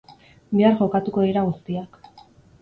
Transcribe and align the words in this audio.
Bihar 0.59 0.73
jokatuko 0.79 1.27
dira 1.27 1.45
guztiak. 1.51 2.01